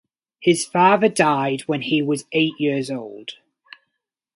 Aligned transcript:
His 0.39 0.65
father 0.65 1.07
died 1.09 1.61
when 1.67 1.83
he 1.83 2.01
was 2.01 2.25
eight 2.33 2.53
years 2.59 2.89
old. 2.89 3.33